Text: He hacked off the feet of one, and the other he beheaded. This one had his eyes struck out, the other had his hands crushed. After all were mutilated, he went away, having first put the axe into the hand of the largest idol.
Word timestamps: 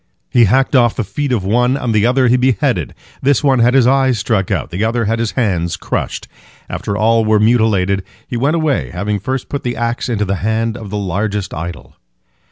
He 0.31 0.45
hacked 0.45 0.75
off 0.75 0.95
the 0.95 1.03
feet 1.03 1.31
of 1.31 1.43
one, 1.43 1.77
and 1.77 1.93
the 1.93 2.07
other 2.07 2.27
he 2.27 2.35
beheaded. 2.35 2.95
This 3.21 3.43
one 3.43 3.59
had 3.59 3.75
his 3.75 3.85
eyes 3.85 4.17
struck 4.17 4.49
out, 4.49 4.71
the 4.71 4.83
other 4.83 5.05
had 5.05 5.19
his 5.19 5.33
hands 5.33 5.77
crushed. 5.77 6.27
After 6.67 6.97
all 6.97 7.23
were 7.23 7.39
mutilated, 7.39 8.03
he 8.27 8.35
went 8.35 8.55
away, 8.55 8.89
having 8.89 9.19
first 9.19 9.47
put 9.47 9.61
the 9.61 9.75
axe 9.77 10.09
into 10.09 10.25
the 10.25 10.37
hand 10.41 10.75
of 10.75 10.89
the 10.89 10.97
largest 10.97 11.53
idol. 11.53 11.97